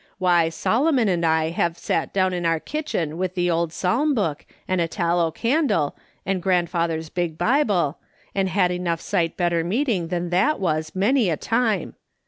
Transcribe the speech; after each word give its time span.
Why, 0.17 0.49
Solo 0.49 0.91
mon 0.91 1.07
and 1.07 1.23
I 1.23 1.51
have 1.51 1.77
sat 1.77 2.11
down 2.11 2.33
in 2.33 2.43
our 2.43 2.59
kitchen, 2.59 3.19
with 3.19 3.35
the 3.35 3.51
old 3.51 3.71
Psalm 3.71 4.15
book, 4.15 4.47
and 4.67 4.81
a 4.81 4.87
tallow 4.87 5.29
candle, 5.29 5.95
and 6.25 6.41
grand 6.41 6.71
father's 6.71 7.09
big 7.09 7.37
Bible, 7.37 7.99
and 8.33 8.49
had 8.49 8.71
enough 8.71 8.99
sight 8.99 9.37
better 9.37 9.63
meet 9.63 9.89
ing 9.89 10.07
than 10.07 10.31
that 10.31 10.59
was, 10.59 10.93
many 10.95 11.29
a 11.29 11.37
time. 11.37 11.93